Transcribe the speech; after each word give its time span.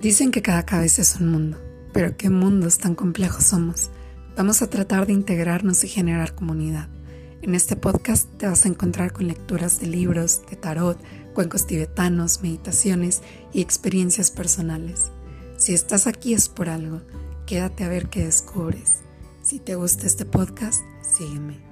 Dicen 0.00 0.30
que 0.30 0.40
cada 0.40 0.64
cabeza 0.64 1.02
es 1.02 1.16
un 1.16 1.28
mundo, 1.28 1.58
pero 1.92 2.16
qué 2.16 2.30
mundos 2.30 2.78
tan 2.78 2.94
complejos 2.94 3.44
somos. 3.44 3.90
Vamos 4.34 4.62
a 4.62 4.70
tratar 4.70 5.06
de 5.06 5.12
integrarnos 5.12 5.84
y 5.84 5.88
generar 5.88 6.34
comunidad. 6.34 6.88
En 7.42 7.54
este 7.54 7.76
podcast 7.76 8.26
te 8.38 8.46
vas 8.46 8.64
a 8.64 8.68
encontrar 8.68 9.12
con 9.12 9.26
lecturas 9.26 9.78
de 9.78 9.88
libros, 9.88 10.40
de 10.48 10.56
tarot, 10.56 10.98
cuencos 11.34 11.66
tibetanos, 11.66 12.42
meditaciones 12.42 13.20
y 13.52 13.60
experiencias 13.60 14.30
personales. 14.30 15.10
Si 15.58 15.74
estás 15.74 16.06
aquí 16.06 16.32
es 16.32 16.48
por 16.48 16.70
algo. 16.70 17.02
Quédate 17.44 17.84
a 17.84 17.88
ver 17.88 18.08
qué 18.08 18.24
descubres. 18.24 19.00
Si 19.42 19.58
te 19.58 19.74
gusta 19.74 20.06
este 20.06 20.24
podcast, 20.24 20.80
sígueme. 21.02 21.69